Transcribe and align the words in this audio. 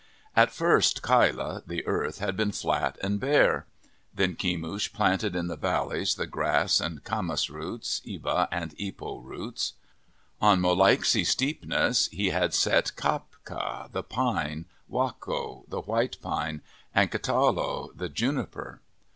At 0.35 0.51
first 0.51 1.03
Kaila, 1.03 1.61
the 1.67 1.85
earth, 1.85 2.17
had 2.17 2.35
been 2.35 2.51
flat 2.51 2.97
and 3.03 3.19
bare. 3.19 3.67
Then 4.11 4.35
Kemush 4.35 4.91
planted 4.91 5.35
in 5.35 5.45
the 5.45 5.55
valleys 5.55 6.15
the 6.15 6.25
grass, 6.25 6.79
and 6.79 7.03
camas 7.03 7.51
roots, 7.51 8.01
iba 8.03 8.47
and 8.51 8.75
ipo 8.79 9.23
roots. 9.23 9.73
On 10.41 10.59
Molaiksi, 10.59 11.23
Steepness, 11.23 12.07
he 12.07 12.31
had 12.31 12.55
set 12.55 12.93
Kapka, 12.95 13.91
the 13.91 14.01
pine, 14.01 14.65
Wako, 14.87 15.65
the 15.67 15.81
white 15.81 16.17
pine, 16.19 16.63
and 16.95 17.11
Ktalo, 17.11 17.95
the 17.95 18.09
juniper. 18.09 18.81